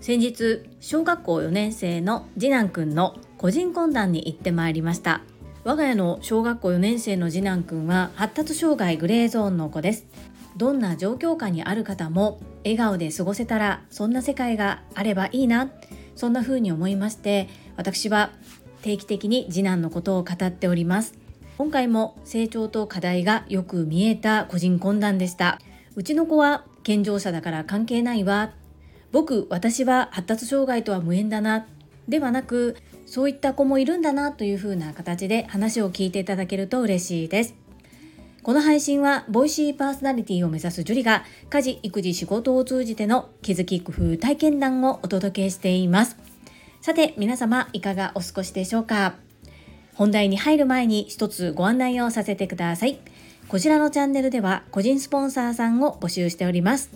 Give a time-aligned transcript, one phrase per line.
[0.00, 5.22] 先日小学校4年生の次男くんの個人懇談に行ってまいりました。
[5.64, 10.06] 我が家の小学校4年生の次男くんは発達障害グレーゾーンの子です。
[10.56, 15.70] どんな状況下にある方も笑顔で過ごせたらそんな世界があればいいな。
[16.16, 18.32] そんな風に思いまして私は
[18.82, 21.21] 定期的に次男のことを語っております。
[21.58, 25.60] 今回も成長と課題がよく見えた個人懇談でした。
[25.94, 28.52] うちの子は健常者だから関係ないわ。
[29.12, 31.66] 僕私は発達障害とは無縁だな。
[32.08, 34.32] ではなくそういった子もいるんだな。
[34.32, 37.54] というふうな形で話を聞いていただけると嬉しいです。
[38.42, 46.16] この配信はボイシーパーソナリティを目指すジュリが家事育児仕事を通じての気づき工夫体験談をお届けしています。
[46.80, 49.21] さて皆様いかがお過ごしでしょうか？
[50.02, 52.98] 本題に入る前に一つご案内をさせてください。
[53.46, 56.90] こちらのチャンネルでは個人スポンサーさんを募集しております。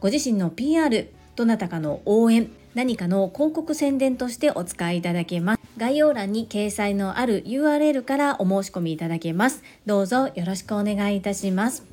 [0.00, 5.60] ご自身の PR どなたかの応援何かの広告宣伝としてお使いいただけます。
[5.76, 9.62] 概要欄に掲載のある URL からお申し込みいただけます。
[9.84, 11.84] どうぞよろしくお願いいたします。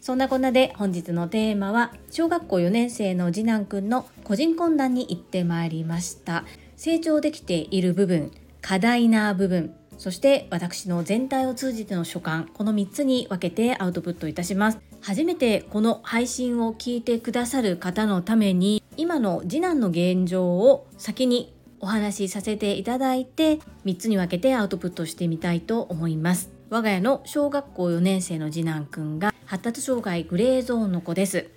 [0.00, 6.46] そんなこんなで本日のテーマは小学校4年生の次男くんの個人懇談に行ってまいりました。
[6.78, 14.78] 成長できている部分課題な部分そして私の全体を通じての所感この3つに分けてアウトプットいたします。
[15.02, 26.50] 初めてこの配信を聞いてくださる方のために今の次男の現状を先にお話しさせていただいて3つに分けてアウトプットしてみたいと思います。
[26.70, 31.50] 我が家の小学校4年生の次男くんが発達障害グレーゾーンの子です。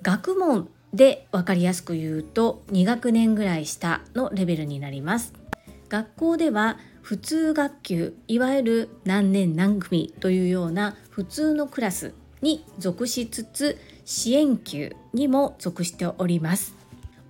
[0.00, 5.32] 学問で分かりやすく言うと2学年ぐらい下のレベルになります。
[5.88, 16.74] 学校では普通学級いわゆる何年何組というような普通のクラスに属しつつ支援級にも属しております。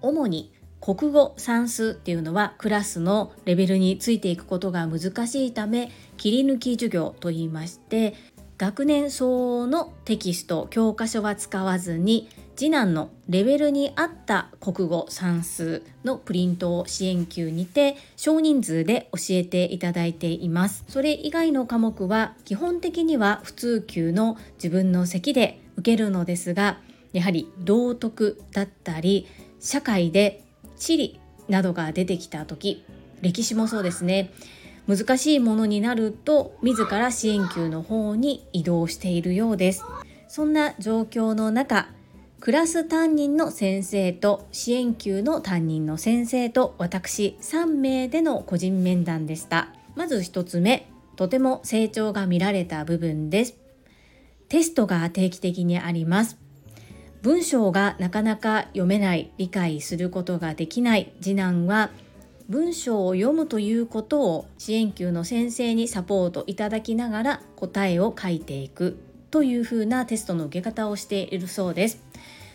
[0.00, 8.14] 主に国語算数っていうのはクラスのレベルについていくことが難しいため切り抜き授業といいまして
[8.58, 20.84] 学年相応のテキスト教科書は使わずに次男のレベルに合った国語算数のプリントを支援級にて少人数で教えていただいています。
[20.88, 26.78] それ以外の科目は基本的には普通級の自分の席で受けるのですが
[27.12, 29.26] やはり道徳だったり
[29.60, 30.44] 社会で
[30.76, 32.84] 地理などが出てきた時
[33.20, 34.30] 歴史もそうですね。
[34.86, 39.82] 難しいものになると自ら支援級の方に移動しているようです。
[40.28, 41.88] そんな状況の中
[42.44, 49.68] クラス担任の先生と支援級の担任の先生と私3名での個人面談でした。
[49.94, 53.54] まず1つ目とても成長が見られた部分です。
[54.50, 56.36] テストが定期的にあります。
[57.22, 61.88] 文章がなかなか読めない理解することができない次男は
[62.50, 68.98] 文章を読むということを支援級の先生にサポートいただきながら答えを書いていく
[69.30, 72.03] というふうなテストの受け方をしているそうです。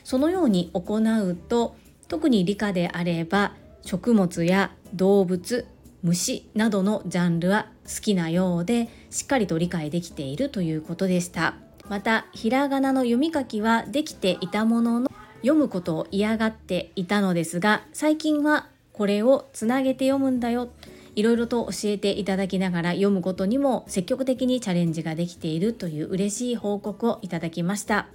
[0.10, 1.76] そのように行うと
[2.08, 3.54] 特に理科であれば
[3.84, 5.68] 食物や動物
[6.02, 11.54] 虫などのジャンルは好きなようでしっかりと理解できているということでした。
[11.90, 15.12] またひらがなの読み書きはできていたものの
[15.42, 20.70] 読むことを嫌がっていたのですが最近はこれをつなげて読むんだよ。
[21.16, 28.08] いろいろと教えていただきながら読むことにも積極的にチャレンジができているという嬉しい報告をいただきました。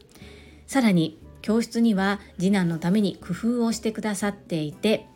[0.66, 5.06] さらに教室には次男のために工夫をしてくださっていて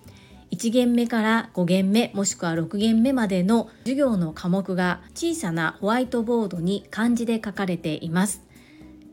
[0.50, 8.42] 1限目から5限目もしくは6限目までの授業の科目が小さなホワイトボードに漢字で書かれています。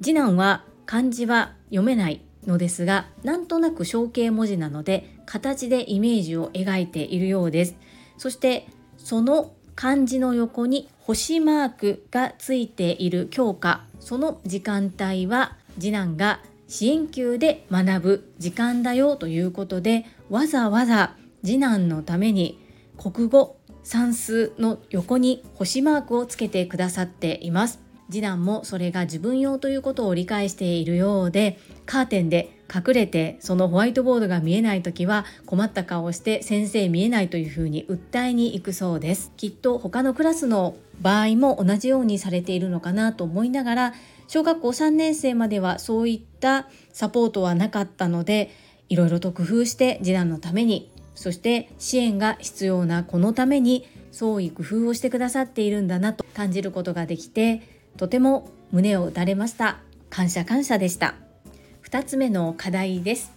[0.01, 7.77] 次男は漢字は読めないのですがなんとなく象形文字なので形でイメージを描いているようです。
[8.17, 13.85] そしてその漢字の横に星マークがついている教科。
[14.01, 22.59] その時間帯は次男が支援級で学ぶ時間だよということでわざわざ次男のために
[22.97, 27.85] 国語算数の横に星マークをつけてくださっています。
[28.09, 39.31] 次男もそれが自分用ということを理解しているようでカーテンで隠れてそのホワイトボードが見えない時は困った顔をして先生見えないというふうに訴えに行くそうです。
[39.37, 43.93] きっと他のクラスの場合も同じようにされているのかなと思いながら
[44.27, 48.51] 小学校3年生まではそういったサポートはなかったので
[48.89, 57.61] いろいろと工夫して次男のためにそして支援が必要な子のために創意工夫をしてくださっているんだなと感じることができて
[57.97, 59.79] とても胸を打たれました。
[60.09, 61.15] 感謝感謝でした。
[61.83, 63.33] 2つ目の課題です。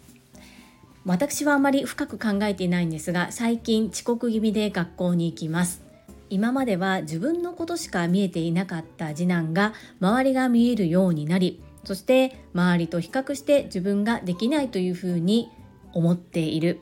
[1.05, 5.88] 私はあまり深く考えていないんですが最近遅刻気味で学校に行きます。
[6.31, 15.51] 今までは自分のことしか見えていなかった次男が周りが見えるようになりそして周りと比較して自分ができないというふうに
[15.93, 16.81] 思っている。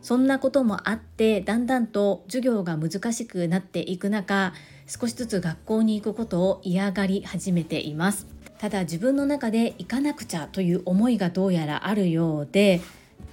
[0.00, 4.54] そんなこともあってだんだんと授業が難しくなっていく中
[4.86, 8.26] 少しずつ学校に行くことを嫌がり始めています。
[8.58, 12.80] ただ自分の中で行かなくちゃという思いがどうやらあるようで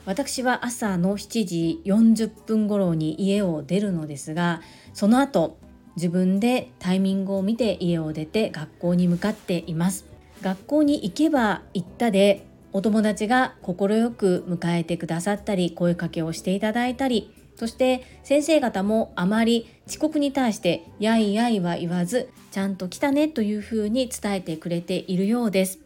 [0.05, 4.61] 私は朝の7時40分頃に家を出るのですが
[4.93, 5.57] その後
[5.95, 10.05] 自分でタイミングを見て家を出て学校に向かっています。
[10.41, 25.79] 学校に行けば行ったでお友達が快く迎えてくださったり声かけをしていただいたりそして先生方もあまり遅刻に対してやいやいは言わずちゃんと来たねというふうに伝えてくれているようです。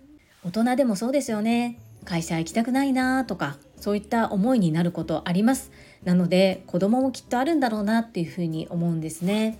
[0.44, 1.80] 大人でもそうですよね。
[2.06, 5.72] 会社行きたくないなとかそういった思いになることあります。
[6.04, 9.60] なので子供もきっとあるんだろうなっていうふうに思うんですね。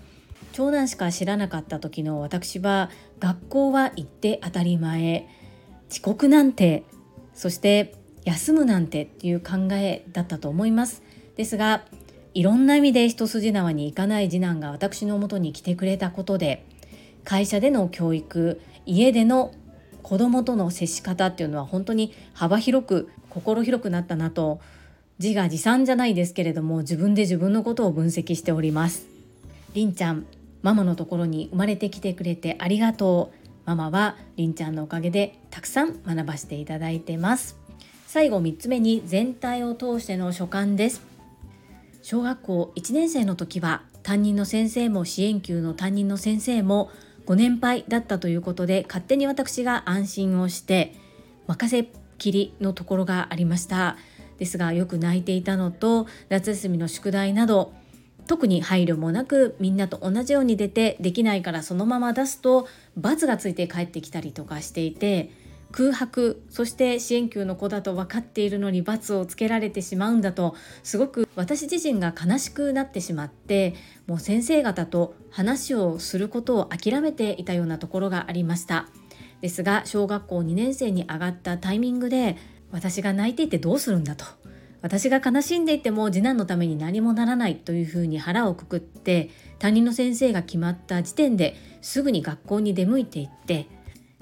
[0.52, 2.90] 長男しか知らなかった時の私は
[3.20, 5.28] 学校は行って当たり前。
[5.92, 6.84] 遅刻なんて
[7.34, 7.96] そして
[8.26, 11.02] 休むなんてっていう考えだったと思います。
[11.36, 11.84] ですが
[12.34, 16.66] いろんな意味で一筋縄にいかない次男が私のもとに来てくれたことで
[17.24, 19.52] 会社での教育家での
[20.04, 24.60] 子供との接し方っていうのは本当に幅広く心広くなったなと
[25.20, 29.06] 自画自賛じゃないですけれども自分で自分のことを分析しております。
[29.74, 30.26] りんちゃん
[30.62, 33.40] ママのところに生まれてきてくれてありがとう。
[33.66, 37.58] ママはりんちゃんのおかげでたくさん学ばせていただいてます。
[38.08, 41.04] 最後3つ目に全体を通しての所感です。
[42.02, 46.90] 小学校1年生の時は担任の先生も支援級の担任の先生も
[47.30, 50.96] ご年配だったということで勝手に私が安心をして
[51.46, 51.88] 任せっ
[52.18, 53.98] きりのところがありました。
[54.40, 57.72] ですがよく泣いていたのと夏休みの宿題など
[58.26, 62.68] 特に配慮もなくみんなと同じように出てできないからそのまま出すと
[62.98, 65.30] 罰がついて帰ってきたりとかしていて
[65.72, 73.76] 空白そして支援級の子だと分かっているのに罰をつけられてしまうんだとすごく私自身が悲しくなってしまって
[74.08, 78.88] もう先生方と話をすることを諦めていたようなところがありました。
[79.42, 82.36] ですが小学校2年生に上がったタイミングで
[82.72, 84.26] 私が泣いていてどうするんだと。
[84.82, 89.30] 私が悲しんでいても次男のために何もならないというふうに腹をくくって
[89.60, 93.68] 担任の先生が決まった時点ですぐに学校に出向いていって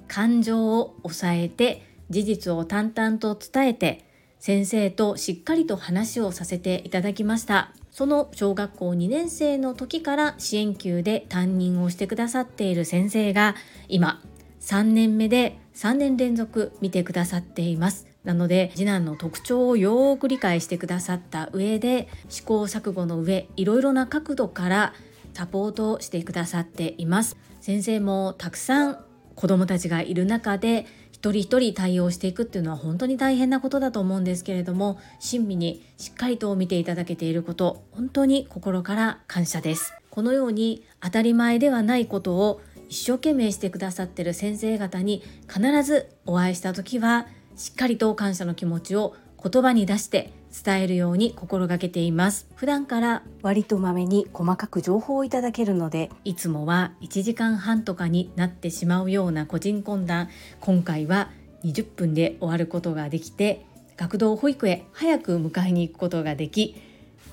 [0.08, 4.06] 感情を抑えて事実を淡々と伝えて
[4.40, 7.74] 先生としっかりと話をさせていただきました。
[7.92, 13.56] その小学校2年生の時から支援級で担任をしてくださっている先生が
[13.88, 14.22] 今
[14.62, 18.06] 3年目で3年連続見てくださっています。
[18.24, 24.94] なので次男の特徴をよーく理解してくださった上で試行錯誤の上いろいろな角度から
[25.34, 27.38] サポートをしてくださっています。
[27.62, 29.07] 先生もたくさん
[29.38, 39.94] 子どもたちがいる中で一人一人対応していくっていうのは本当に大変なことだと思うんですけれども親身にしっかりと見ていただけていること本当に心から感謝です。
[40.10, 50.34] このように当たり前ではないことを一生懸命してくださってる先生方に必ずお会いした時はしっかりと感謝の気持ちを言葉に出して
[50.64, 52.48] 伝えるように心がけています。
[52.56, 60.30] 普段から割とまめに細かく情報をいただけるのでいつもは1時間半とかになってしまうような個人懇談。
[60.60, 61.30] 今回は
[61.64, 63.66] 20分で終わることができて
[63.98, 66.76] 学童保育へ早く迎えに行くことができ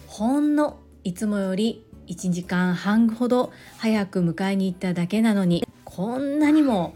[0.06, 6.94] ほんのいつもより1時間半ほど早く迎えに行っただけなのにこんなにも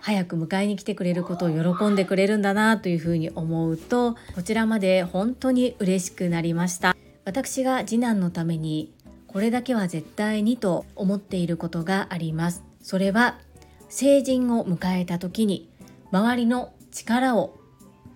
[0.00, 6.96] 早く迎えに来てくれることを喜んでくれるんだなというふうに思うとこちらまで本当に嬉しくなりました。
[7.24, 8.92] 私が次男のために
[9.26, 12.64] これだけは絶対にと思っていることがあります。
[12.82, 13.38] それは
[13.88, 15.68] 成人を迎えた時に
[16.10, 17.58] 周りの力を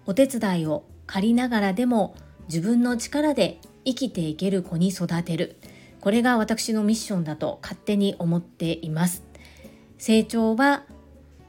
[0.06, 2.16] お手伝いを借りながらでも
[2.48, 5.56] 自分の力で生きていける子に育てる。
[6.00, 9.22] これが私のミッションだと勝手に思っています。
[9.98, 10.84] 成長は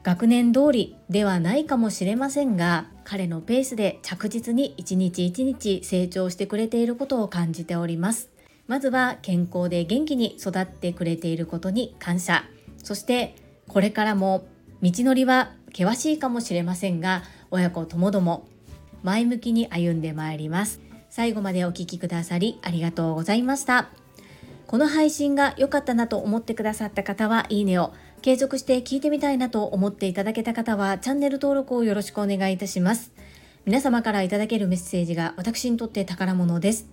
[0.06, 8.30] 学年通りではないかもしれませんが彼のペースで着実に一日一日成長してくれていることを感じております。
[8.68, 12.44] まずは健康で元気に育ってくれていることに感謝。
[12.84, 13.34] そして
[13.66, 14.46] これからも
[14.80, 18.46] 道のりは険しいかもしれませんが親子ともども
[19.02, 20.80] 前向きに歩んでまいります。
[21.10, 23.88] 最後までお聴きくださりありがとうございました。
[24.68, 27.92] この配信が良かったなと思ってくださった方はいいねを
[28.26, 33.12] 継続して聞いてみたいなと思っていただけた方はチャンネル登録をよろしくお願いいたします。
[33.64, 36.88] 皆様からいただけるメッセージが私にとって宝物です。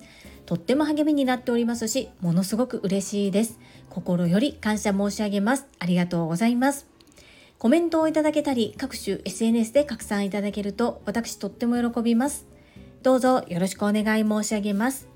[0.45, 3.57] とっても励みになっておりますしものすごく嬉しいです。
[3.89, 5.65] 心より感謝申し上げます。
[5.79, 6.85] ありがとうございます。
[7.57, 12.45] コメントをいただけたり各種 SNS で拡散いただけると私とっても喜びます。
[13.01, 15.07] どうぞよろしくお願い申し上げます。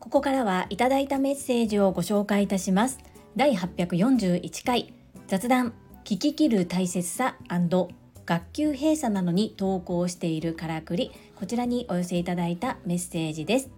[0.00, 2.98] ここからはいただいたメッセージをご紹介いたします。
[3.36, 5.01] 第841回。
[5.32, 5.72] 雑談
[6.04, 7.36] 聞き切る大切さ
[8.26, 13.70] 学級閉鎖なのに投稿しているからくりこちらにお寄せいただいたメッセージです。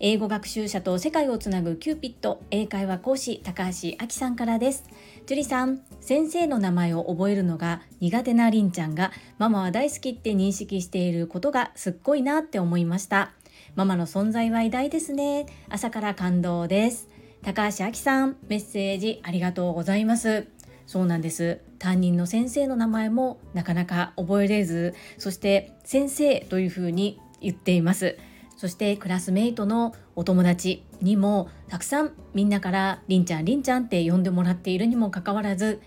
[0.00, 4.84] 英語学習者と世界をつなぐキューピット英会話講師高橋明さんからです。
[5.24, 13.32] 樹里さん先生の名前を覚えるのが苦手なりんちゃんがママは大好きって認識していることがすっごいなって思いました。
[13.76, 15.46] ママの存在は偉大ですね。
[15.70, 17.08] 朝から感動です。
[17.40, 20.57] 高橋明さんメッセージありがとうございます。
[20.88, 21.60] そうなんです。
[21.78, 28.16] 担任の先生の名前もなかなか覚えれずそして先生というふうに言っています。
[28.56, 35.80] そしてクラスメイトのお友達にもたくさんみんなからりんちゃんりんちゃんって呼んでもらっているにもかかわらず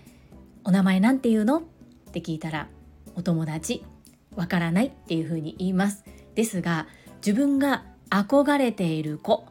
[0.64, 1.58] お名前なんて言うの？
[1.58, 1.62] っ
[2.12, 2.68] て聞いたら
[3.16, 3.84] お友達
[4.36, 6.04] わからないっていうふうに言います。
[6.36, 9.44] ですが自分が憧れている子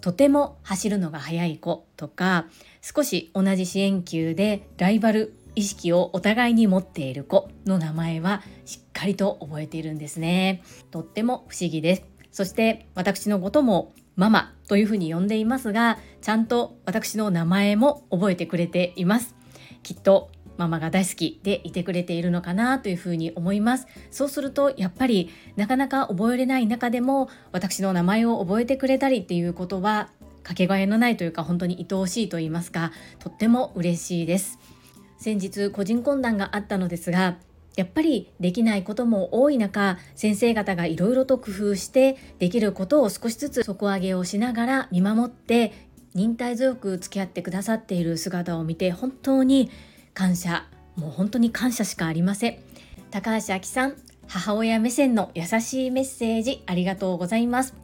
[0.00, 2.46] とても走るのが速い子とか
[2.80, 10.62] 少し同じ支援級でライバル意識をお互いに持っている子の名前はしっかりと覚えているんですね。
[10.90, 12.02] とっても不思議です。
[12.30, 19.34] そして私のこともママというふうに呼んでいますがちゃんと私の名前も覚えてくれています。
[19.82, 23.86] きっとママが大好きでいてくれているのかなというふうに思います。
[24.10, 30.10] そうするとやっぱりなかなか覚えれない中でも私の名前を覚えてくれたりっていうことは
[30.42, 34.58] かけがえのないというか本当に愛おしいと言いますかとっても嬉しいです。
[35.18, 37.36] 先日個人懇談があったのですが
[37.76, 45.72] やっぱりできないことも多い中先生方がいろいろと工夫してできることを少しずつ底上げをしながら見守って
[46.14, 49.70] 忍耐強く付き合ってくださっている姿を見て本当に
[50.14, 50.66] 感謝。
[50.96, 52.58] もう本当に感謝しかありません。
[53.10, 57.74] 高橋明さん母親目線の優しいメッセージありがとうございます。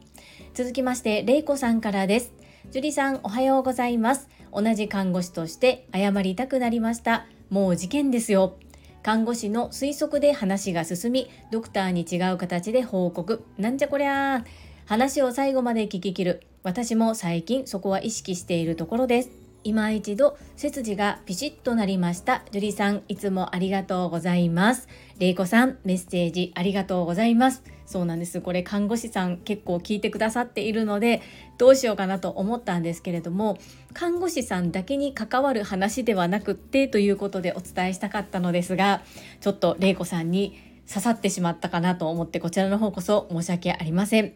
[0.53, 2.36] 続きましてれいこさんからです。
[2.69, 4.27] 樹里さんおはようございます。
[4.51, 7.25] 同じ看護師として謝りたくなりました。
[7.49, 8.57] もう事件ですよ。
[9.03, 13.45] 看護師の推測で話が進みドクターに違う形で報告。
[13.57, 14.43] なんじゃこりゃ
[14.85, 16.43] 話を最後まで聞ききる。
[16.61, 19.46] 私も最近そこは意識しているところです。
[19.67, 22.41] 今一度背筋がピシッとなりました。
[22.51, 24.87] 樹里さんいつもありがとうございます。
[25.19, 27.63] れいこさんメッセージありがとうございます。
[27.85, 28.39] そうなんです。
[28.39, 31.21] これ看護師さん結構聞いてくださっているので
[31.57, 33.57] どうしようかなと思ったんですけれども
[33.91, 39.01] 看護師さんだけに関わる話ではなくってということでお伝えしたかったのですが
[39.41, 40.57] ちょっとれいこさんに
[40.87, 44.31] 刺さってしまったかなと思ってこちらの方こそ申し訳ありません。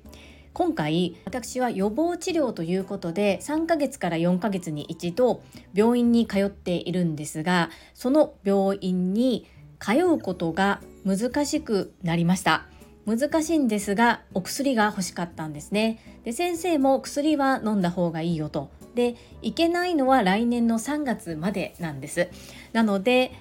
[0.53, 5.41] 今回私は予防治療ということで3ヶ月から4ヶ月に一度
[5.73, 9.47] 病院に通っているんですがその病院に
[9.79, 12.65] 通うことが難しくなりました。
[13.07, 16.19] 難しいんですがお薬が欲しかったんですね。
[16.23, 18.69] で先生も薬は飲んだ方がいいよと。
[18.93, 22.27] でいけないのは来年の3月までなんです
[22.73, 23.31] なので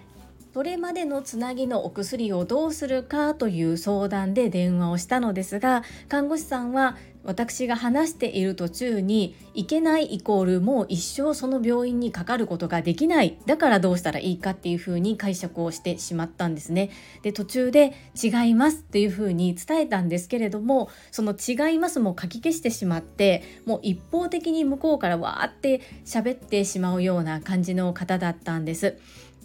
[0.52, 16.90] それまでのつなぎのお薬をどうするかという相談で電話をしたのですが看護師さんは私が話している途中に行けないイコールもう一生その病院にかかることができないだからどうしたらいいかっていうふうに解釈をしてしまったんですね。
[17.22, 28.96] で途中で違いますっていうふうに伝えたんですけれどもその違いますも書き消してしまってもう一方的に向こうからわーって喋ってしまうような感じの方だったんです。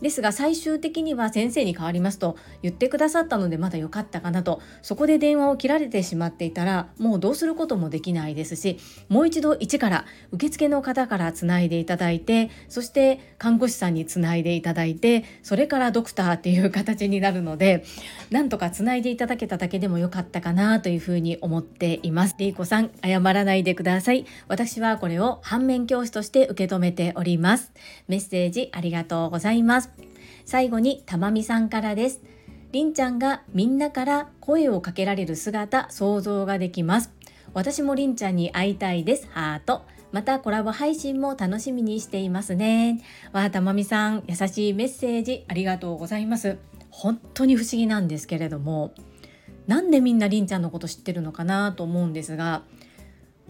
[0.02, 8.78] ですが最終的には先生に代わりますと言ってくださったのでまだ良かったかなとそこで電話を切られてしまっていたらもうどうすることもできないですし
[9.10, 17.86] もう一度一から受付の方からつないでいただいてそして看護師さんにつないでいただいてそれからドクターっていう形になるので
[18.32, 22.36] なんとかつないでいただけただけでも良かったかなというふうに思っています。
[22.38, 24.26] リーコさん謝らないでください。
[24.48, 27.72] 私はこれを反面教師として受け止めております。
[28.08, 29.95] メッセージありがとうございます。
[30.46, 32.22] 最後にたまみさんからです。
[32.72, 37.12] りんちゃんがみんなから声をかけられる姿想像ができます。
[37.54, 39.28] 私もりんちゃんに会いたいです。
[39.32, 39.84] ハート。
[40.12, 43.02] またコラボ配信も楽しみにしていますね。
[43.34, 46.58] わあ、たまみさん、優しいメッセージありがとうございます。
[46.90, 48.94] 本当に不思議なんですけれども、
[49.68, 52.64] なんでみんなりんちゃんのこと知ってるのかなと思うんですが、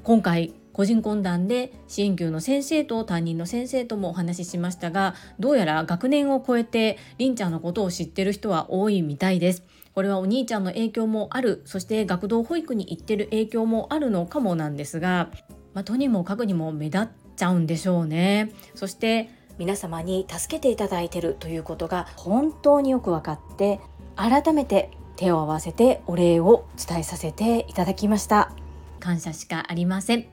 [0.03, 9.63] 今回個人懇談で支援級の先生と担任の先生ともお話ししましたがどうやら学年を超えてりんちゃんのことを知ってる人は多いみたいです。
[9.93, 11.61] これはお兄ちゃんの影響もある。
[11.63, 15.29] そして学童保育に行ってる影響もあるのかもなんですが、
[15.73, 18.51] まあ、とにもかくにも目立っちゃうんでしょうね。
[18.73, 23.79] そして皆様に助けていただいてるということが本当によく分かって
[24.17, 28.51] 改めて手を合わせてお礼を伝えさせていただきました。
[28.99, 30.25] 感謝しかありません。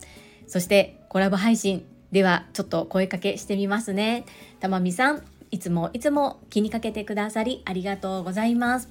[0.52, 4.26] そしてコラボ配信ではちょっと声かけしてみますね。
[4.60, 8.90] たまみさんいつもいつも気にかけてくださりありがとうございます。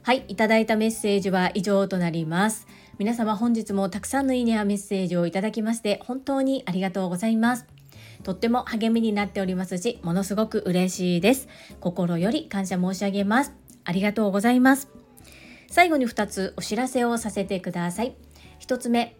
[0.00, 2.66] はいいただいたメッセージは以上となります。
[2.98, 7.66] 皆様本日もたくさんのいいねやメッセージをいただきまして本当にありがとうございます。
[8.22, 11.48] とっても励みになっておりますしものすごく嬉しいです。
[11.80, 13.52] 心より感謝申し上げます。
[13.84, 14.88] ありがとうございます。
[15.68, 18.16] 最後に2つお知らせをさせてください。
[18.60, 19.14] 1つ目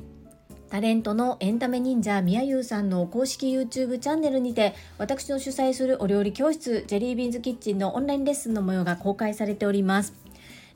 [0.71, 10.14] タレントのエンタメ忍者みやゆうさんの公式 YouTube チャンネルにて私の主催するお料理教室ジェリービーンズキッチンのオンラインレッスンの模様が公開されております。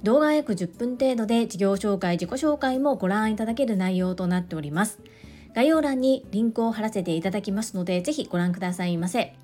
[0.03, 5.01] 動画約10分程度で事業紹介自己紹介もご覧いただける内容となっております。
[5.55, 9.35] 概要欄にリンクを貼らせていただきますのでぜひご覧くださいませ。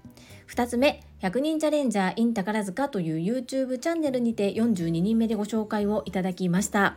[0.48, 6.96] 2つ目100人チャレンジャー in 宝塚という YouTube チャンネルにて42人目でご紹介をいただきました。